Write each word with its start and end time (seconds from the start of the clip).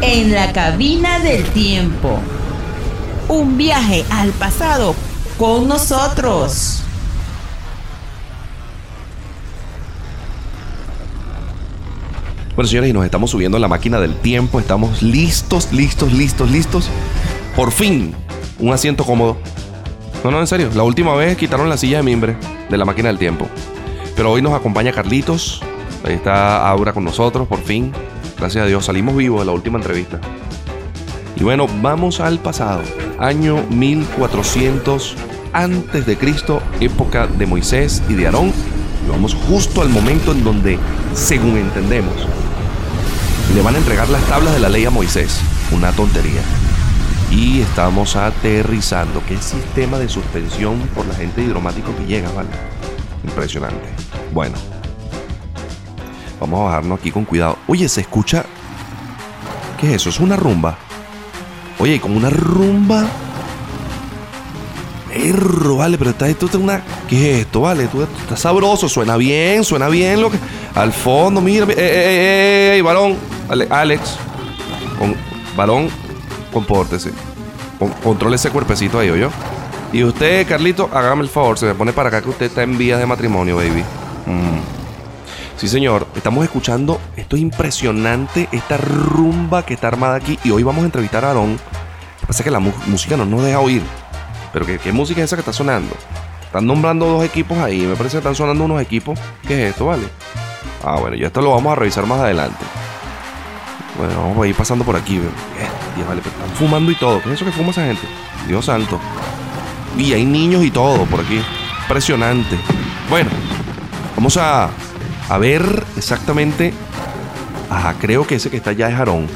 En 0.00 0.32
la 0.32 0.52
cabina 0.52 1.20
del 1.20 1.44
tiempo. 1.50 2.18
Un 3.28 3.56
viaje 3.56 4.04
al 4.10 4.30
pasado 4.30 4.94
con 5.38 5.68
nosotros. 5.68 6.82
Bueno, 12.54 12.68
señores, 12.68 12.90
y 12.90 12.92
nos 12.92 13.04
estamos 13.04 13.30
subiendo 13.30 13.56
a 13.56 13.60
la 13.60 13.68
máquina 13.68 13.98
del 13.98 14.14
tiempo. 14.16 14.60
Estamos 14.60 15.02
listos, 15.02 15.72
listos, 15.72 16.12
listos, 16.12 16.50
listos. 16.50 16.90
Por 17.56 17.72
fin, 17.72 18.14
un 18.58 18.72
asiento 18.72 19.04
cómodo. 19.04 19.38
No, 20.22 20.30
no, 20.30 20.40
en 20.40 20.46
serio. 20.46 20.68
La 20.74 20.82
última 20.82 21.14
vez 21.14 21.36
quitaron 21.38 21.68
la 21.68 21.78
silla 21.78 21.98
de 21.98 22.02
mimbre 22.02 22.36
de 22.68 22.76
la 22.76 22.84
máquina 22.84 23.08
del 23.08 23.18
tiempo. 23.18 23.48
Pero 24.14 24.30
hoy 24.30 24.42
nos 24.42 24.52
acompaña 24.52 24.92
Carlitos. 24.92 25.62
Ahí 26.04 26.14
está 26.14 26.68
Aura 26.68 26.92
con 26.92 27.04
nosotros, 27.04 27.46
por 27.46 27.60
fin. 27.60 27.92
Gracias 28.38 28.64
a 28.64 28.66
Dios, 28.66 28.84
salimos 28.84 29.16
vivos 29.16 29.40
de 29.40 29.46
la 29.46 29.52
última 29.52 29.78
entrevista. 29.78 30.20
Y 31.36 31.44
bueno, 31.44 31.66
vamos 31.80 32.20
al 32.20 32.38
pasado. 32.38 32.82
Año 33.18 33.64
1400 33.70 35.16
antes 35.52 36.06
de 36.06 36.16
Cristo, 36.16 36.62
época 36.80 37.26
de 37.26 37.46
Moisés 37.46 38.02
y 38.08 38.14
de 38.14 38.26
Aarón. 38.26 38.52
Y 39.06 39.10
vamos 39.10 39.34
justo 39.34 39.82
al 39.82 39.88
momento 39.88 40.32
en 40.32 40.44
donde, 40.44 40.78
según 41.14 41.56
entendemos, 41.56 42.14
le 43.54 43.62
van 43.62 43.74
a 43.74 43.78
entregar 43.78 44.08
las 44.08 44.22
tablas 44.24 44.54
de 44.54 44.60
la 44.60 44.68
ley 44.68 44.84
a 44.84 44.90
Moisés. 44.90 45.40
Una 45.72 45.92
tontería. 45.92 46.42
Y 47.30 47.60
estamos 47.60 48.16
aterrizando. 48.16 49.22
¿Qué 49.26 49.36
sistema 49.38 49.98
de 49.98 50.08
suspensión 50.08 50.78
por 50.94 51.06
la 51.06 51.14
gente 51.14 51.42
hidromático 51.42 51.94
que 51.96 52.06
llega, 52.06 52.30
vale? 52.32 52.50
Impresionante. 53.24 53.88
Bueno, 54.32 54.56
vamos 56.42 56.60
a 56.60 56.64
bajarnos 56.64 56.98
aquí 57.00 57.10
con 57.10 57.24
cuidado. 57.24 57.58
Oye, 57.66 57.88
se 57.88 58.00
escucha. 58.02 58.44
¿Qué 59.80 59.88
es 59.90 59.94
eso? 59.96 60.10
Es 60.10 60.20
una 60.20 60.36
rumba. 60.36 60.76
Oye, 61.78 62.00
como 62.00 62.16
una 62.16 62.30
rumba. 62.30 63.04
Perro, 65.08 65.76
vale, 65.76 65.98
pero 65.98 66.10
está 66.10 66.28
esto 66.28 66.46
es 66.46 66.54
una. 66.54 66.82
¿Qué 67.08 67.34
es 67.34 67.40
esto, 67.46 67.60
vale? 67.62 67.84
Esto 67.84 68.02
está 68.20 68.36
sabroso, 68.36 68.88
suena 68.88 69.16
bien, 69.16 69.62
suena 69.64 69.88
bien 69.88 70.20
lo 70.20 70.30
que. 70.30 70.38
Al 70.74 70.92
fondo, 70.92 71.40
mira, 71.40 71.66
ey, 71.66 71.74
ey, 71.78 72.70
ey, 72.76 72.80
varón, 72.80 73.16
Ale- 73.48 73.66
Alex, 73.68 74.16
con, 74.98 75.14
varón, 75.54 75.88
compórtese, 76.50 77.10
con, 77.78 77.90
controle 78.02 78.36
ese 78.36 78.48
cuerpecito 78.50 78.98
ahí, 78.98 79.08
yo. 79.08 79.28
Y 79.92 80.02
usted, 80.02 80.48
Carlito, 80.48 80.88
hágame 80.94 81.22
el 81.24 81.28
favor, 81.28 81.58
se 81.58 81.66
me 81.66 81.74
pone 81.74 81.92
para 81.92 82.08
acá 82.08 82.22
que 82.22 82.30
usted 82.30 82.46
está 82.46 82.62
en 82.62 82.78
vías 82.78 82.98
de 82.98 83.04
matrimonio, 83.04 83.56
baby. 83.56 83.82
Mm. 84.24 84.81
Sí, 85.62 85.68
señor, 85.68 86.08
estamos 86.16 86.42
escuchando, 86.42 87.00
esto 87.16 87.36
es 87.36 87.42
impresionante, 87.42 88.48
esta 88.50 88.76
rumba 88.78 89.64
que 89.64 89.74
está 89.74 89.86
armada 89.86 90.16
aquí. 90.16 90.36
Y 90.42 90.50
hoy 90.50 90.64
vamos 90.64 90.82
a 90.82 90.86
entrevistar 90.86 91.24
a 91.24 91.28
Aarón. 91.28 91.52
Lo 91.52 92.20
que 92.20 92.26
pasa 92.26 92.42
es 92.42 92.44
que 92.44 92.50
la 92.50 92.58
música 92.58 93.16
no 93.16 93.24
nos 93.24 93.44
deja 93.44 93.60
oír. 93.60 93.80
Pero 94.52 94.66
¿qué, 94.66 94.90
música 94.90 95.20
es 95.20 95.26
esa 95.26 95.36
que 95.36 95.42
está 95.42 95.52
sonando? 95.52 95.94
Están 96.42 96.66
nombrando 96.66 97.06
dos 97.06 97.24
equipos 97.24 97.56
ahí, 97.58 97.82
me 97.82 97.94
parece 97.94 98.14
que 98.14 98.18
están 98.18 98.34
sonando 98.34 98.64
unos 98.64 98.82
equipos. 98.82 99.16
¿Qué 99.46 99.54
es 99.54 99.70
esto, 99.70 99.86
vale? 99.86 100.02
Ah, 100.82 100.96
bueno, 100.98 101.14
ya 101.14 101.28
esto 101.28 101.40
lo 101.40 101.52
vamos 101.52 101.70
a 101.70 101.76
revisar 101.76 102.06
más 102.06 102.18
adelante. 102.18 102.64
Bueno, 103.96 104.14
vamos 104.16 104.44
a 104.44 104.48
ir 104.48 104.56
pasando 104.56 104.84
por 104.84 104.96
aquí. 104.96 105.20
Dios, 105.20 105.32
vale, 106.08 106.22
pero 106.24 106.34
están 106.34 106.56
fumando 106.56 106.90
y 106.90 106.96
todo. 106.96 107.22
¿Qué 107.22 107.28
es 107.28 107.34
eso 107.36 107.44
que 107.44 107.52
fuma 107.52 107.70
esa 107.70 107.86
gente? 107.86 108.02
Dios 108.48 108.64
santo. 108.64 108.98
Y 109.96 110.12
hay 110.12 110.24
niños 110.24 110.64
y 110.64 110.72
todo 110.72 111.04
por 111.04 111.20
aquí. 111.20 111.40
Impresionante. 111.82 112.58
Bueno, 113.08 113.30
vamos 114.16 114.36
a, 114.38 114.68
a 115.32 115.38
ver 115.38 115.82
exactamente. 115.96 116.74
Ajá, 117.70 117.94
creo 117.98 118.26
que 118.26 118.34
ese 118.34 118.50
que 118.50 118.58
está 118.58 118.70
allá 118.70 118.90
es 118.90 118.94
Aarón. 118.96 119.26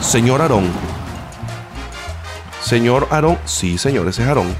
Señor 0.00 0.40
Aarón. 0.40 0.70
Señor 2.62 3.08
Aarón. 3.10 3.36
Sí, 3.44 3.78
señor, 3.78 4.06
ese 4.06 4.22
es 4.22 4.28
Aarón. 4.28 4.54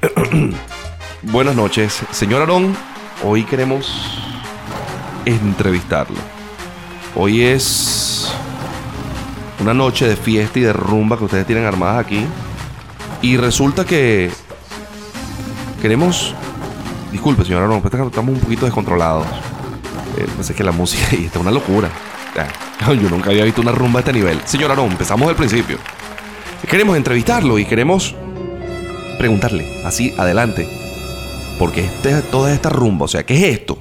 Buenas 1.24 1.54
noches. 1.54 2.00
Señor 2.10 2.40
Aarón, 2.40 2.74
hoy 3.22 3.44
queremos 3.44 4.18
entrevistarlo. 5.26 6.16
Hoy 7.14 7.42
es 7.42 8.32
una 9.60 9.74
noche 9.74 10.08
de 10.08 10.16
fiesta 10.16 10.58
y 10.58 10.62
de 10.62 10.72
rumba 10.72 11.18
que 11.18 11.24
ustedes 11.24 11.46
tienen 11.46 11.66
armadas 11.66 12.02
aquí. 12.02 12.24
Y 13.20 13.36
resulta 13.36 13.84
que 13.84 14.30
queremos... 15.82 16.34
Disculpe, 17.12 17.44
señor 17.44 17.82
pero 17.90 18.06
estamos 18.06 18.34
un 18.34 18.40
poquito 18.40 18.64
descontrolados. 18.64 19.26
Eh, 20.16 20.26
pues 20.34 20.48
es 20.48 20.56
que 20.56 20.64
la 20.64 20.72
música 20.72 21.14
y 21.16 21.26
está 21.26 21.38
una 21.38 21.50
locura. 21.50 21.90
Ah, 22.36 22.94
Yo 23.00 23.10
nunca 23.10 23.30
había 23.30 23.44
visto 23.44 23.60
una 23.60 23.72
rumba 23.72 23.98
a 23.98 24.00
este 24.00 24.14
nivel. 24.14 24.40
Señor 24.46 24.70
Aarón, 24.70 24.90
empezamos 24.90 25.28
del 25.28 25.36
principio. 25.36 25.76
Queremos 26.68 26.96
entrevistarlo 26.96 27.58
y 27.58 27.66
queremos 27.66 28.14
preguntarle, 29.18 29.84
así, 29.84 30.14
adelante. 30.18 30.66
Porque 31.58 31.84
este, 31.84 32.22
toda 32.22 32.52
esta 32.52 32.70
rumba, 32.70 33.04
o 33.04 33.08
sea, 33.08 33.24
¿qué 33.26 33.34
es 33.36 33.58
esto? 33.58 33.78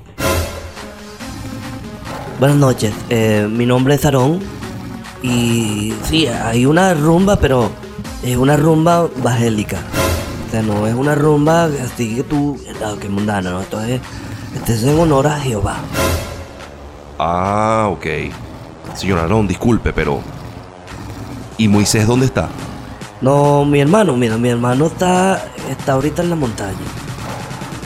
Buenas 2.40 2.58
noches, 2.58 2.92
eh, 3.10 3.48
mi 3.50 3.66
nombre 3.68 3.96
es 3.96 4.04
Aarón 4.04 4.40
y 5.22 5.94
sí, 6.04 6.26
hay 6.28 6.66
una 6.66 6.96
rumba, 6.96 7.38
pero 7.38 7.72
es 8.24 8.36
una 8.36 8.58
rumba 8.58 9.08
evangélica. 9.16 9.78
O 10.52 10.54
sea, 10.54 10.62
no 10.64 10.86
es 10.86 10.94
una 10.94 11.16
rumba 11.16 11.70
así 11.82 12.14
que 12.14 12.24
tú, 12.24 12.60
que 13.00 13.08
mundana, 13.08 13.52
¿no? 13.52 13.62
Esto 13.62 13.80
es, 13.80 14.02
esto 14.54 14.74
es 14.74 14.84
en 14.84 15.00
honor 15.00 15.28
a 15.28 15.40
Jehová. 15.40 15.78
Ah, 17.18 17.88
ok. 17.90 18.06
Señor 18.94 19.20
Aarón, 19.20 19.48
disculpe, 19.48 19.94
pero... 19.94 20.20
¿Y 21.58 21.70
Moisés 21.70 22.06
dónde 22.06 22.26
está? 22.26 22.50
No, 23.22 23.64
mi 23.64 23.80
hermano, 23.80 24.18
mira, 24.18 24.38
mi 24.38 24.50
hermano 24.50 24.88
está, 24.88 25.42
está 25.70 25.94
ahorita 25.94 26.22
en 26.22 26.32
la 26.32 26.36
montaña. 26.36 26.76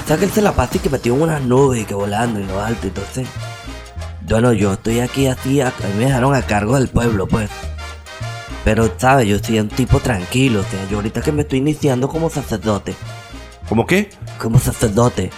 O 0.03 0.07
sea 0.07 0.17
que 0.17 0.25
él 0.25 0.31
se 0.31 0.41
la 0.41 0.51
pasa 0.53 0.77
y 0.77 0.79
que 0.79 0.89
metió 0.89 1.13
en 1.13 1.21
unas 1.21 1.43
nubes 1.43 1.83
y 1.83 1.85
que 1.85 1.93
volando 1.93 2.39
en 2.39 2.47
lo 2.47 2.59
alto, 2.59 2.87
entonces... 2.87 3.27
Bueno, 4.27 4.53
yo 4.53 4.73
estoy 4.73 5.01
aquí 5.01 5.27
así, 5.27 5.61
a, 5.61 5.67
a 5.67 5.87
mí 5.89 5.99
me 5.99 6.05
dejaron 6.05 6.33
a 6.33 6.41
cargo 6.41 6.73
del 6.79 6.87
pueblo, 6.87 7.27
pues. 7.27 7.47
Pero, 8.65 8.91
¿sabes? 8.97 9.27
Yo 9.27 9.37
soy 9.39 9.59
un 9.59 9.69
tipo 9.69 9.99
tranquilo, 9.99 10.61
o 10.61 10.63
sea, 10.63 10.85
yo 10.89 10.97
ahorita 10.97 11.21
que 11.21 11.31
me 11.31 11.43
estoy 11.43 11.59
iniciando 11.59 12.09
como 12.09 12.31
sacerdote. 12.31 12.95
¿Cómo 13.69 13.85
qué? 13.85 14.09
Como 14.39 14.59
sacerdote. 14.59 15.29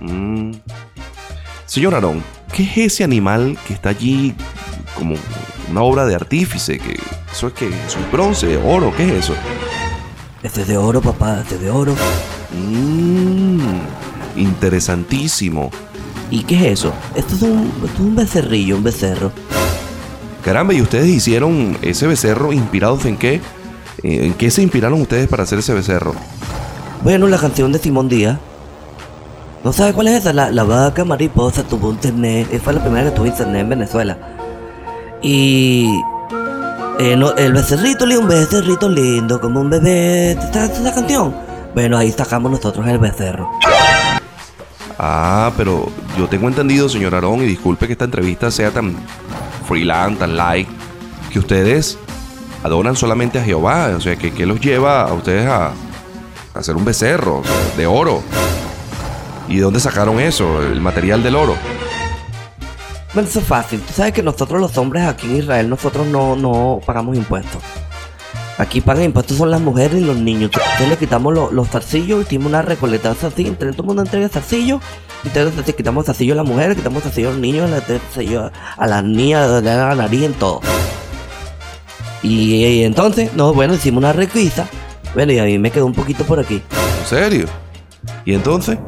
Mm. 0.00 0.52
Señor 1.64 1.94
Aarón, 1.94 2.22
¿qué 2.52 2.64
es 2.64 2.76
ese 2.92 3.04
animal 3.04 3.56
que 3.66 3.72
está 3.72 3.90
allí 3.90 4.34
como 4.96 5.14
una 5.70 5.82
obra 5.82 6.06
de 6.06 6.16
artífice? 6.16 6.78
Que 6.78 6.98
¿Eso 7.32 7.46
es 7.46 7.52
que 7.52 7.68
¿Eso 7.68 8.00
es 8.00 8.12
bronce, 8.12 8.56
oro? 8.56 8.92
¿Qué 8.96 9.04
es 9.04 9.24
eso? 9.24 9.34
Este 10.42 10.62
es 10.62 10.68
de 10.68 10.76
oro, 10.76 11.00
papá, 11.00 11.40
este 11.42 11.54
es 11.54 11.60
de 11.60 11.70
oro. 11.70 11.94
Mmm, 12.52 13.78
interesantísimo. 14.36 15.70
¿Y 16.32 16.42
qué 16.42 16.56
es 16.56 16.80
eso? 16.80 16.92
Esto 17.14 17.36
es 17.36 17.42
un, 17.42 17.72
esto 17.84 17.94
es 17.94 18.00
un 18.00 18.16
becerrillo, 18.16 18.76
un 18.76 18.82
becerro. 18.82 19.32
Caramba, 20.46 20.72
¿y 20.74 20.80
ustedes 20.80 21.08
hicieron 21.08 21.76
ese 21.82 22.06
becerro 22.06 22.52
inspirados 22.52 23.04
en 23.04 23.16
qué? 23.16 23.40
Eh, 24.04 24.26
¿En 24.26 24.34
qué 24.34 24.48
se 24.52 24.62
inspiraron 24.62 25.00
ustedes 25.00 25.26
para 25.26 25.42
hacer 25.42 25.58
ese 25.58 25.74
becerro? 25.74 26.14
Bueno, 27.02 27.26
la 27.26 27.36
canción 27.36 27.72
de 27.72 27.80
Simón 27.80 28.08
Díaz. 28.08 28.38
¿No 29.64 29.72
sabes 29.72 29.92
cuál 29.92 30.06
es 30.06 30.20
esa? 30.20 30.32
La, 30.32 30.52
la 30.52 30.62
vaca 30.62 31.04
mariposa 31.04 31.64
tuvo 31.64 31.90
internet. 31.90 32.46
Esa 32.52 32.62
fue 32.62 32.74
la 32.74 32.80
primera 32.80 33.10
que 33.10 33.16
tuvo 33.16 33.26
internet 33.26 33.62
en 33.62 33.68
Venezuela. 33.70 34.18
Y. 35.20 36.00
eh, 37.00 37.16
no, 37.16 37.34
el 37.34 37.52
becerrito 37.52 38.06
lindo, 38.06 38.22
un 38.22 38.28
becerrito 38.28 38.88
lindo, 38.88 39.40
como 39.40 39.60
un 39.60 39.68
bebé. 39.68 40.38
¿Sabes 40.52 40.78
esa 40.78 40.94
canción? 40.94 41.34
Bueno, 41.74 41.98
ahí 41.98 42.12
sacamos 42.12 42.52
nosotros 42.52 42.86
el 42.86 43.00
becerro. 43.00 43.50
Ah, 44.96 45.50
pero 45.56 45.88
yo 46.16 46.28
tengo 46.28 46.46
entendido, 46.46 46.88
señor 46.88 47.16
Aarón, 47.16 47.42
y 47.42 47.46
disculpe 47.46 47.88
que 47.88 47.94
esta 47.94 48.04
entrevista 48.04 48.48
sea 48.52 48.70
tan 48.70 48.94
freelance, 49.66 50.18
tan 50.18 50.36
light, 50.36 50.68
que 51.32 51.38
ustedes 51.38 51.98
adoran 52.62 52.96
solamente 52.96 53.38
a 53.38 53.44
Jehová. 53.44 53.92
O 53.96 54.00
sea, 54.00 54.16
que, 54.16 54.32
que 54.32 54.46
los 54.46 54.60
lleva 54.60 55.02
a 55.02 55.12
ustedes 55.12 55.46
a, 55.46 55.66
a 55.68 55.72
hacer 56.58 56.76
un 56.76 56.84
becerro 56.84 57.42
de 57.76 57.86
oro. 57.86 58.22
¿Y 59.48 59.56
de 59.56 59.62
dónde 59.62 59.78
sacaron 59.80 60.18
eso? 60.20 60.60
El 60.62 60.80
material 60.80 61.22
del 61.22 61.36
oro. 61.36 61.54
Bueno, 63.14 63.28
eso 63.28 63.38
es 63.40 63.46
fácil. 63.46 63.80
Tú 63.80 63.92
sabes 63.94 64.12
que 64.12 64.22
nosotros 64.22 64.60
los 64.60 64.76
hombres 64.76 65.04
aquí 65.06 65.26
en 65.26 65.36
Israel, 65.36 65.68
nosotros 65.70 66.06
no, 66.06 66.36
no 66.36 66.80
pagamos 66.84 67.16
impuestos. 67.16 67.62
Aquí 68.58 68.80
pagan 68.80 69.04
impuestos 69.04 69.36
son 69.36 69.50
las 69.50 69.60
mujeres 69.60 70.00
y 70.00 70.04
los 70.04 70.16
niños. 70.16 70.50
Entonces 70.54 70.88
le 70.88 70.96
quitamos 70.96 71.32
lo- 71.34 71.50
los 71.52 71.68
zarcillos, 71.68 72.22
hicimos 72.24 72.48
una 72.48 72.62
recolecta 72.62 73.14
zarcillos, 73.14 73.52
entre 73.52 73.72
todo 73.72 73.84
mundo 73.84 74.02
entrega 74.02 74.28
zarcillos. 74.28 74.80
Entonces 75.26 75.74
quitamos 75.74 76.06
zarcillo 76.06 76.32
a 76.32 76.36
las 76.36 76.46
mujeres, 76.46 76.76
quitamos 76.76 77.02
zarcillo 77.02 77.28
a 77.28 77.32
los 77.32 77.40
niños, 77.40 77.70
a 77.70 78.86
las 78.86 79.04
niñas, 79.04 79.50
a 79.50 79.60
la 79.60 79.94
nariz, 79.94 80.22
en 80.22 80.32
todo. 80.34 80.60
Y, 82.22 82.64
y 82.64 82.84
entonces, 82.84 83.34
no, 83.34 83.52
bueno, 83.52 83.74
hicimos 83.74 83.98
una 83.98 84.12
requisa. 84.12 84.66
Bueno, 85.14 85.32
y 85.32 85.38
a 85.38 85.44
mí 85.44 85.58
me 85.58 85.70
quedó 85.70 85.86
un 85.86 85.92
poquito 85.92 86.24
por 86.24 86.38
aquí. 86.38 86.62
¿En 87.00 87.06
serio? 87.06 87.46
¿Y 88.24 88.34
entonces? 88.34 88.78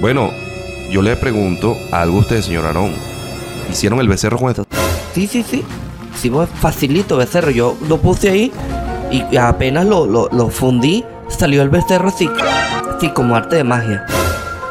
Bueno, 0.00 0.30
yo 0.90 1.02
le 1.02 1.16
pregunto 1.16 1.76
algo 1.92 2.18
a 2.18 2.20
usted, 2.20 2.40
señor 2.42 2.66
Aarón. 2.66 2.92
¿Hicieron 3.70 4.00
el 4.00 4.08
becerro 4.08 4.38
con 4.38 4.50
esta? 4.50 4.64
Sí, 5.14 5.26
sí, 5.26 5.44
sí. 5.48 5.64
Hicimos 6.14 6.48
facilito 6.60 7.16
becerro. 7.16 7.50
Yo 7.50 7.76
lo 7.88 7.98
puse 7.98 8.30
ahí 8.30 8.52
y 9.10 9.36
apenas 9.36 9.86
lo, 9.86 10.06
lo, 10.06 10.28
lo 10.32 10.48
fundí, 10.48 11.04
salió 11.28 11.62
el 11.62 11.68
becerro 11.68 12.08
así, 12.08 12.28
así 12.96 13.10
como 13.10 13.36
arte 13.36 13.56
de 13.56 13.64
magia. 13.64 14.06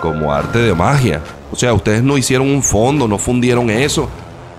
Como 0.06 0.31
arte 0.31 0.60
de 0.60 0.75
magia. 0.75 1.19
O 1.52 1.56
sea, 1.56 1.74
ustedes 1.74 2.04
no 2.04 2.16
hicieron 2.16 2.48
un 2.48 2.62
fondo, 2.62 3.07
no 3.07 3.18
fundieron 3.18 3.72
eso. 3.72 4.07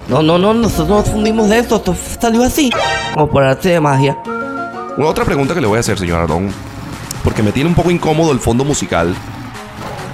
No, 0.09 0.21
no, 0.21 0.39
no, 0.39 0.53
nosotros 0.53 0.89
no 0.89 1.03
fundimos 1.05 1.49
de 1.49 1.61
esto, 1.61 1.77
esto 1.77 1.95
salió 2.21 2.43
así, 2.43 2.69
como 3.15 3.29
por 3.29 3.45
arte 3.45 3.69
de 3.69 3.79
magia. 3.79 4.19
Una 4.97 5.07
otra 5.07 5.25
pregunta 5.25 5.55
que 5.55 5.61
le 5.61 5.69
voy 5.69 5.77
a 5.77 5.81
hacer, 5.81 6.01
señor 6.01 6.19
Aarón, 6.19 6.49
porque 7.23 7.45
me 7.45 7.53
tiene 7.53 7.69
un 7.69 7.77
poco 7.77 7.93
incómodo 7.93 8.33
el 8.33 8.41
fondo 8.41 8.65
musical. 8.65 9.15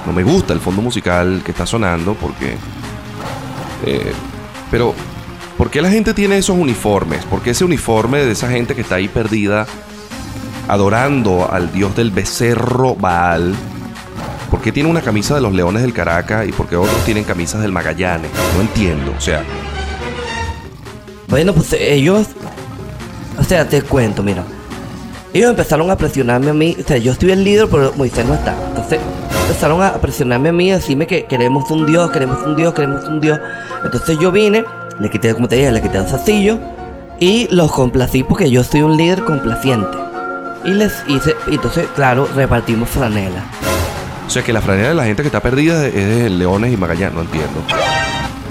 No 0.04 0.12
me 0.12 0.22
gusta 0.22 0.52
el 0.52 0.60
fondo 0.60 0.82
musical 0.82 1.40
que 1.42 1.52
está 1.52 1.64
sonando 1.64 2.12
porque... 2.12 2.58
eh, 3.86 4.12
pero, 4.70 4.92
¿por 5.56 5.70
qué 5.70 5.80
la 5.80 5.88
gente 5.88 6.12
tiene 6.12 6.36
esos 6.36 6.58
uniformes? 6.58 7.24
¿Por 7.24 7.40
qué 7.40 7.52
ese 7.52 7.64
uniforme 7.64 8.18
de 8.18 8.32
esa 8.32 8.50
gente 8.50 8.74
que 8.74 8.82
está 8.82 8.96
ahí 8.96 9.08
perdida 9.08 9.66
adorando 10.68 11.48
al 11.50 11.72
dios 11.72 11.96
del 11.96 12.10
becerro 12.10 12.94
Baal? 12.96 13.54
¿Por 14.52 14.60
qué 14.60 14.70
tiene 14.70 14.90
una 14.90 15.00
camisa 15.00 15.34
de 15.34 15.40
los 15.40 15.54
Leones 15.54 15.80
del 15.80 15.94
Caracas 15.94 16.46
y 16.46 16.52
por 16.52 16.68
qué 16.68 16.76
otros 16.76 17.02
tienen 17.06 17.24
camisas 17.24 17.62
del 17.62 17.72
Magallanes? 17.72 18.30
No 18.54 18.60
entiendo. 18.60 19.14
O 19.16 19.20
sea, 19.20 19.42
Bueno, 21.26 21.54
pues 21.54 21.72
ellos, 21.72 22.26
o 23.40 23.44
sea, 23.44 23.66
te 23.66 23.80
cuento, 23.80 24.22
mira. 24.22 24.44
Ellos 25.32 25.48
empezaron 25.48 25.90
a 25.90 25.96
presionarme 25.96 26.50
a 26.50 26.52
mí, 26.52 26.76
o 26.78 26.86
sea, 26.86 26.98
yo 26.98 27.12
estoy 27.12 27.30
el 27.30 27.42
líder, 27.42 27.66
pero 27.70 27.94
Moisés 27.96 28.26
no 28.26 28.34
está. 28.34 28.54
Entonces, 28.68 29.00
empezaron 29.48 29.82
a 29.82 29.94
presionarme 29.94 30.50
a 30.50 30.52
mí, 30.52 30.70
a 30.70 30.76
decirme 30.76 31.06
que 31.06 31.24
queremos 31.24 31.70
un 31.70 31.86
Dios, 31.86 32.10
queremos 32.10 32.42
un 32.44 32.54
Dios, 32.54 32.74
queremos 32.74 33.08
un 33.08 33.22
Dios. 33.22 33.40
Entonces 33.82 34.18
yo 34.18 34.30
vine, 34.30 34.66
le 35.00 35.08
quité, 35.08 35.32
como 35.32 35.48
te 35.48 35.56
dije, 35.56 35.72
le 35.72 35.80
quité 35.80 35.96
el 35.96 36.06
zarcillo 36.06 36.58
y 37.18 37.48
los 37.50 37.72
complací 37.72 38.22
porque 38.22 38.50
yo 38.50 38.62
soy 38.62 38.82
un 38.82 38.98
líder 38.98 39.24
complaciente. 39.24 39.96
Y 40.66 40.72
les 40.72 40.92
hice, 41.08 41.34
y 41.46 41.54
entonces, 41.54 41.86
claro, 41.94 42.28
repartimos 42.34 42.90
franela. 42.90 43.42
O 44.26 44.30
sea 44.30 44.42
que 44.42 44.52
la 44.52 44.62
franela 44.62 44.90
de 44.90 44.94
la 44.94 45.04
gente 45.04 45.22
que 45.22 45.28
está 45.28 45.40
perdida 45.40 45.86
es 45.86 45.94
de 45.94 46.30
Leones 46.30 46.72
y 46.72 46.76
Magallanes, 46.76 47.14
no 47.14 47.22
entiendo. 47.22 47.62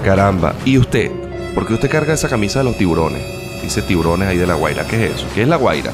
Caramba. 0.04 0.54
¿Y 0.64 0.78
usted? 0.78 1.10
¿Por 1.54 1.66
qué 1.66 1.74
usted 1.74 1.90
carga 1.90 2.14
esa 2.14 2.28
camisa 2.28 2.60
de 2.60 2.66
los 2.66 2.78
tiburones? 2.78 3.22
Dice 3.62 3.82
tiburones 3.82 4.28
ahí 4.28 4.36
de 4.36 4.46
la 4.46 4.54
Guaira. 4.54 4.86
¿Qué 4.86 5.06
es 5.06 5.16
eso? 5.16 5.26
¿Qué 5.34 5.42
es 5.42 5.48
la 5.48 5.56
Guaira? 5.56 5.92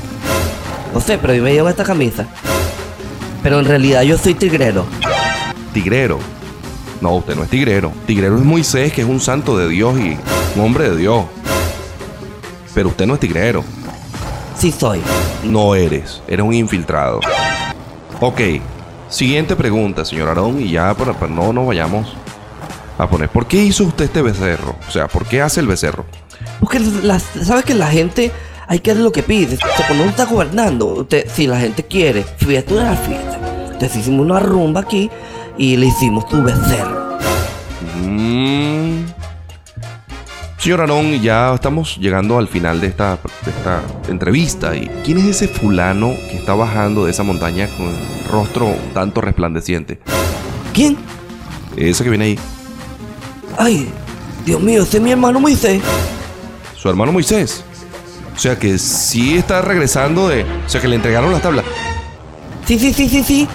No 0.93 1.01
sé, 1.01 1.19
pero 1.19 1.35
yo 1.35 1.43
me 1.43 1.53
llevo 1.53 1.69
esta 1.69 1.85
camisa. 1.85 2.27
Pero 3.43 3.61
en 3.61 3.67
realidad 3.67 4.03
yo 4.03 4.17
soy 4.19 4.35
tigrero. 4.35 4.87
Tigrero. 5.73 6.19
No, 7.01 7.15
usted 7.15 7.37
no 7.37 7.45
es 7.45 7.51
tigrero. 7.51 7.93
Tigrero 8.07 8.37
es 8.37 8.45
Moisés, 8.45 8.93
que 8.93 9.03
es 9.03 9.07
un 9.07 9.21
santo 9.21 9.57
de 9.57 9.69
Dios 9.69 9.99
y 9.99 10.17
un 10.57 10.65
hombre 10.65 10.91
de 10.91 10.97
Dios. 10.97 11.25
Pero 12.75 12.89
usted 12.89 13.07
no 13.07 13.15
es 13.15 13.21
tigrero. 13.21 13.65
Sí 14.59 14.73
soy. 14.73 15.01
No 15.45 15.75
eres. 15.75 16.23
Eres 16.27 16.45
un 16.45 16.55
infiltrado. 16.55 17.21
Ok. 18.21 18.41
Siguiente 19.09 19.57
pregunta, 19.57 20.05
señor 20.05 20.29
Aarón, 20.29 20.61
y 20.61 20.71
ya 20.73 20.95
para, 20.95 21.13
para 21.15 21.33
no 21.33 21.53
nos 21.53 21.67
vayamos 21.67 22.15
a 22.99 23.09
poner. 23.09 23.29
¿Por 23.29 23.47
qué 23.47 23.63
hizo 23.65 23.85
usted 23.85 24.05
este 24.07 24.23
becerro? 24.23 24.77
O 24.87 24.91
sea, 24.91 25.09
¿por 25.09 25.25
qué 25.27 25.41
hace 25.41 25.61
el 25.61 25.67
becerro? 25.67 26.05
Porque 26.61 26.79
las- 26.81 27.25
sabes 27.43 27.65
que 27.65 27.75
la 27.75 27.87
gente 27.89 28.31
hay 28.67 28.81
que 28.81 28.91
hacer 28.91 29.03
lo 29.03 29.13
que 29.13 29.23
pide. 29.23 29.55
O 29.57 29.77
sea, 29.77 29.87
cuando 29.87 30.03
uno 30.05 30.11
está 30.11 30.27
gobernando, 30.27 30.87
usted- 30.87 31.27
si 31.33 31.47
la 31.47 31.59
gente 31.59 31.85
quiere 31.85 32.25
fiesta, 32.37 32.75
una 32.75 32.95
fiesta. 32.97 33.39
Entonces 33.73 33.97
hicimos 33.97 34.27
una 34.27 34.41
rumba 34.41 34.81
aquí 34.81 35.11
y 35.57 35.77
le 35.77 35.87
hicimos 35.87 36.29
tu 36.29 36.43
becerro. 36.43 37.17
Mm. 38.03 39.05
Señor 40.59 40.81
Aarón, 40.81 41.23
ya 41.23 41.55
estamos 41.55 41.99
llegando 41.99 42.37
al 42.37 42.49
final 42.49 42.81
de 42.81 42.89
esta, 42.89 43.17
de 43.45 43.51
esta 43.51 43.81
entrevista. 44.09 44.75
¿Y 44.75 44.89
quién 45.05 45.19
es 45.19 45.27
ese 45.27 45.47
fulano 45.47 46.11
que 46.29 46.37
está 46.37 46.55
bajando 46.55 47.05
de 47.05 47.13
esa 47.13 47.23
montaña 47.23 47.69
con 47.77 47.87
el 47.87 48.29
rostro 48.29 48.67
un 48.67 48.93
tanto 48.93 49.21
resplandeciente? 49.21 50.01
¿Quién? 50.75 50.99
Ese 51.77 52.03
que 52.03 52.11
viene 52.11 52.25
ahí. 52.25 52.39
Ay, 53.57 53.89
Dios 54.45 54.61
mío, 54.61 54.83
ese 54.83 54.97
es 54.97 55.03
mi 55.03 55.13
hermano 55.13 55.39
Moisés. 55.39 55.81
Su 56.77 56.89
hermano 56.89 57.13
Moisés. 57.13 57.65
O 58.35 58.39
sea 58.39 58.59
que 58.59 58.79
sí 58.79 59.37
está 59.39 59.63
regresando 59.63 60.29
de... 60.29 60.43
O 60.43 60.69
sea 60.69 60.81
que 60.81 60.89
le 60.89 60.97
entregaron 60.97 61.31
las 61.31 61.43
tablas. 61.43 61.65
Sí, 62.67 62.81
sí, 62.81 62.93
sí, 62.93 63.09
sí, 63.09 63.23
sí. 63.23 63.49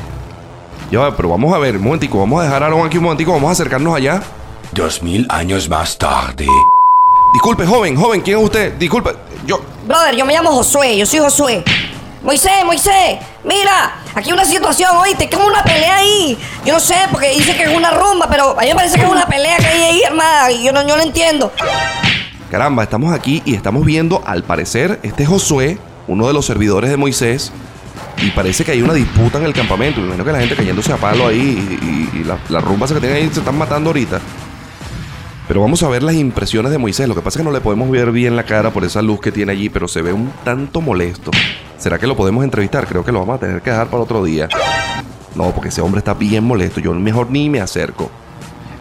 Ya 0.90 1.00
va, 1.00 1.16
pero 1.18 1.28
vamos 1.30 1.54
a 1.54 1.58
ver, 1.58 1.76
un 1.76 1.84
momentico. 1.84 2.18
Vamos 2.20 2.40
a 2.40 2.44
dejar 2.46 2.64
a 2.64 2.68
Aarón 2.68 2.88
aquí 2.88 2.98
un 2.98 3.04
momentico. 3.04 3.34
Vamos 3.34 3.50
a 3.50 3.52
acercarnos 3.52 3.94
allá. 3.94 4.24
Dos 4.72 5.04
mil 5.04 5.28
años 5.30 5.68
más 5.68 5.98
tarde. 5.98 6.48
Disculpe, 7.34 7.66
joven, 7.66 7.96
joven, 7.96 8.22
¿quién 8.22 8.38
es 8.38 8.44
usted? 8.46 8.74
Disculpe, 8.78 9.12
yo... 9.46 9.60
Brother, 9.88 10.16
yo 10.16 10.26
me 10.26 10.34
llamo 10.34 10.52
Josué, 10.52 10.98
yo 10.98 11.06
soy 11.06 11.20
Josué. 11.20 11.64
Moisés, 12.24 12.52
Moisés, 12.66 13.18
mira, 13.44 13.96
aquí 14.16 14.30
hay 14.30 14.34
una 14.34 14.46
situación, 14.46 14.96
oíste, 14.96 15.28
que 15.28 15.36
es 15.36 15.42
una 15.42 15.62
pelea 15.64 15.98
ahí. 15.98 16.38
Yo 16.64 16.74
no 16.74 16.80
sé, 16.80 16.96
porque 17.12 17.30
dice 17.32 17.56
que 17.56 17.64
es 17.64 17.76
una 17.76 17.92
rumba, 17.92 18.28
pero 18.30 18.58
a 18.58 18.62
mí 18.62 18.68
me 18.70 18.76
parece 18.76 18.96
que 18.98 19.04
es 19.04 19.10
una 19.12 19.26
pelea 19.26 19.58
que 19.58 19.66
hay 19.66 19.82
ahí, 19.84 20.02
hermana, 20.04 20.52
y 20.52 20.64
yo 20.64 20.72
no, 20.72 20.88
yo 20.88 20.96
no 20.96 21.02
entiendo. 21.04 21.52
Caramba, 22.50 22.84
estamos 22.84 23.14
aquí 23.14 23.42
y 23.46 23.56
estamos 23.56 23.84
viendo, 23.84 24.24
al 24.26 24.44
parecer, 24.44 25.00
este 25.04 25.24
es 25.24 25.30
Josué, 25.30 25.80
uno 26.08 26.28
de 26.28 26.34
los 26.34 26.46
servidores 26.46 26.90
de 26.92 26.98
Moisés, 26.98 27.52
y 28.22 28.30
parece 28.30 28.64
que 28.64 28.72
hay 28.72 28.82
una 28.84 28.94
disputa 28.94 29.40
en 29.40 29.46
el 29.46 29.54
campamento. 29.54 30.00
Me 30.00 30.06
imagino 30.06 30.24
que 30.24 30.32
la 30.32 30.40
gente 30.40 30.56
cayéndose 30.56 30.94
a 30.94 30.98
palo 30.98 31.28
ahí 31.28 31.38
y, 31.82 31.86
y- 32.18 32.22
y 32.22 32.24
la- 32.24 32.38
las 32.48 32.64
rumbas 32.64 32.94
que 32.94 33.00
tienen 33.02 33.18
ahí 33.18 33.30
se 33.34 33.40
están 33.40 33.58
matando 33.58 33.90
ahorita. 33.90 34.22
Pero 35.54 35.62
vamos 35.62 35.84
a 35.84 35.88
ver 35.88 36.02
las 36.02 36.16
impresiones 36.16 36.72
de 36.72 36.80
Moisés. 36.80 37.08
Lo 37.08 37.14
que 37.14 37.22
pasa 37.22 37.38
es 37.38 37.42
que 37.42 37.44
no 37.44 37.52
le 37.52 37.62
podemos 37.62 37.88
ver 37.92 38.12
bien 38.12 38.36
la 38.36 38.42
cara 38.42 38.74
por 38.74 38.84
esa 38.86 39.04
luz 39.04 39.22
que 39.22 39.32
tiene 39.32 39.52
allí, 39.52 39.70
pero 39.70 39.88
se 39.88 40.02
ve 40.02 40.12
un 40.12 40.32
tanto 40.44 40.82
molesto. 40.82 41.30
¿Será 41.78 42.00
que 42.00 42.08
lo 42.08 42.18
podemos 42.18 42.44
entrevistar? 42.44 42.88
Creo 42.88 43.06
que 43.06 43.12
lo 43.12 43.20
vamos 43.20 43.36
a 43.36 43.40
tener 43.40 43.62
que 43.62 43.70
dejar 43.70 43.86
para 43.86 44.02
otro 44.02 44.24
día. 44.24 44.50
No, 45.36 45.52
porque 45.52 45.70
ese 45.70 45.82
hombre 45.82 46.00
está 46.00 46.16
bien 46.16 46.44
molesto. 46.44 46.80
Yo 46.80 46.92
mejor 46.96 47.30
ni 47.30 47.52
me 47.52 47.62
acerco. 47.62 48.10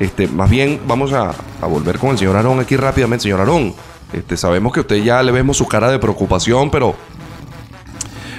Este, 0.00 0.26
más 0.28 0.48
bien 0.48 0.80
vamos 0.86 1.12
a, 1.12 1.34
volver 1.60 1.98
con 1.98 2.12
el 2.12 2.16
señor 2.16 2.36
Aarón 2.36 2.58
aquí 2.58 2.74
rápidamente. 2.74 3.24
Señor 3.24 3.40
Aarón, 3.40 3.74
este, 4.10 4.38
sabemos 4.38 4.72
que 4.72 4.80
usted 4.80 4.96
ya 4.96 5.22
le 5.22 5.30
vemos 5.30 5.58
su 5.58 5.68
cara 5.68 5.90
de 5.90 5.98
preocupación, 5.98 6.70
pero 6.70 6.94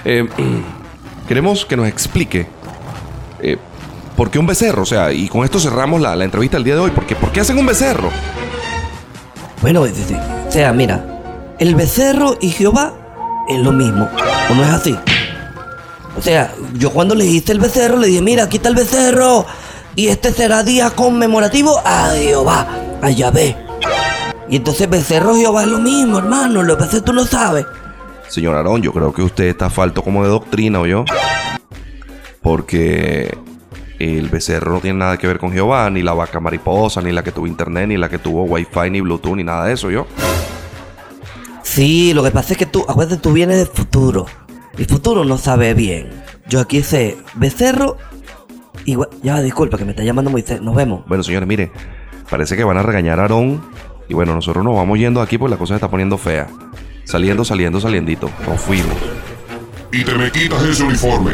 eh, 0.06 0.28
queremos 1.28 1.68
que 1.68 1.78
nos 1.78 1.88
explique 1.88 2.48
eh, 3.44 3.60
por 4.16 4.32
qué 4.32 4.40
un 4.40 4.48
becerro. 4.48 4.84
O 4.84 4.86
sea, 4.86 5.12
y 5.12 5.28
con 5.28 5.44
esto 5.44 5.60
cerramos 5.60 6.02
la, 6.02 6.16
la 6.16 6.26
entrevista 6.26 6.58
del 6.58 6.64
día 6.64 6.76
de 6.76 6.82
hoy. 6.82 6.92
Porque, 6.92 7.16
¿Por 7.16 7.32
qué 7.32 7.42
hacen 7.42 7.58
un 7.58 7.66
becerro? 7.66 8.10
Bueno, 9.62 9.86
sí, 9.86 10.04
sí. 10.08 10.16
o 10.48 10.52
sea, 10.52 10.74
mira, 10.74 11.04
el 11.58 11.76
becerro 11.76 12.38
y 12.42 12.50
Jehová 12.50 12.94
es 13.48 13.60
lo 13.60 13.72
mismo, 13.72 14.10
¿o 14.50 14.56
no 14.56 14.64
es 14.64 14.70
así? 14.70 14.98
O 16.18 16.22
sea, 16.22 16.54
yo 16.74 16.92
cuando 16.92 17.16
le 17.16 17.26
hice 17.26 17.54
el 17.54 17.60
becerro 17.60 17.98
le 17.98 18.08
dije, 18.08 18.22
mira, 18.22 18.44
aquí 18.44 18.58
está 18.58 18.70
el 18.70 18.76
becerro 18.76 19.46
y 19.96 20.08
este 20.08 20.32
será 20.32 20.64
día 20.64 20.90
conmemorativo 20.90 21.80
a 21.86 22.10
Jehová, 22.10 22.68
a 23.02 23.10
Yahvé. 23.10 23.56
Y 24.50 24.58
entonces 24.58 24.90
becerro 24.90 25.36
y 25.38 25.42
Jehová 25.42 25.64
es 25.64 25.70
lo 25.70 25.80
mismo, 25.80 26.20
hermano, 26.20 26.62
lo 26.62 26.78
que 26.78 26.86
tú 27.02 27.14
no 27.14 27.26
sabes. 27.26 27.66
Señor 28.28 28.56
Aarón, 28.56 28.82
yo 28.82 28.92
creo 28.92 29.14
que 29.14 29.22
usted 29.22 29.46
está 29.46 29.70
falto 29.70 30.04
como 30.04 30.24
de 30.24 30.30
doctrina, 30.30 30.80
¿o 30.82 30.86
yo? 30.86 31.06
Porque 32.42 33.38
el 34.00 34.30
becerro 34.30 34.74
no 34.74 34.80
tiene 34.80 35.00
nada 35.00 35.18
que 35.18 35.28
ver 35.28 35.40
con 35.40 35.52
Jehová, 35.52 35.90
ni 35.90 36.02
la 36.02 36.14
vaca 36.14 36.40
mariposa, 36.40 37.02
ni 37.02 37.12
la 37.12 37.24
que 37.24 37.32
tuvo 37.32 37.48
internet, 37.48 37.88
ni 37.88 37.98
la 37.98 38.10
que 38.10 38.20
tuvo 38.20 38.44
wifi, 38.44 38.90
ni 38.92 39.02
bluetooth, 39.02 39.36
ni 39.36 39.44
nada 39.44 39.66
de 39.66 39.74
eso, 39.74 39.92
¿yo? 39.92 40.08
Sí, 41.64 42.14
lo 42.14 42.24
que 42.24 42.32
pasa 42.32 42.54
es 42.54 42.60
que 42.60 42.66
tú, 42.66 42.86
acuérdate, 42.88 43.22
tú 43.22 43.34
vienes 43.34 43.58
del 43.58 43.68
futuro. 43.68 44.26
El 44.78 44.86
futuro 44.86 45.24
no 45.24 45.38
sabe 45.38 45.74
bien. 45.74 46.10
Yo 46.48 46.60
aquí 46.60 46.84
sé 46.84 47.18
becerro 47.36 47.98
y... 48.86 48.98
Ya, 49.22 49.42
disculpa 49.42 49.78
que 49.78 49.86
me 49.86 49.92
está 49.92 50.04
llamando 50.04 50.30
Moisés, 50.30 50.62
nos 50.62 50.76
vemos. 50.76 51.06
Bueno, 51.08 51.24
señores, 51.24 51.48
mire, 51.48 51.72
parece 52.30 52.58
que 52.58 52.64
van 52.64 52.78
a 52.78 52.84
regañar 52.84 53.20
a 53.20 53.24
Aarón. 53.24 53.62
Y 54.10 54.14
bueno, 54.14 54.34
nosotros 54.36 54.66
nos 54.66 54.76
vamos 54.76 55.00
yendo 55.00 55.22
aquí 55.22 55.38
porque 55.38 55.52
la 55.52 55.58
cosa 55.58 55.74
se 55.74 55.76
está 55.76 55.90
poniendo 55.90 56.18
fea. 56.18 56.48
Saliendo, 57.06 57.46
saliendo, 57.46 57.80
saliendito. 57.80 58.30
Nos 58.48 58.60
fuimos. 58.60 58.96
Y 59.92 60.04
te 60.04 60.16
me 60.16 60.32
quitas 60.32 60.62
ese 60.64 60.84
uniforme. 60.84 61.34